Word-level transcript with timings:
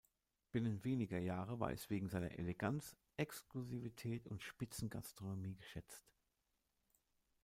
Binnen 0.51 0.83
weniger 0.83 1.19
Jahre 1.19 1.59
war 1.59 1.69
es 1.71 1.91
wegen 1.91 2.09
seiner 2.09 2.39
Eleganz, 2.39 2.97
Exklusivität 3.17 4.25
und 4.27 4.41
Spitzengastronomie 4.41 5.53
geschätzt. 5.53 6.07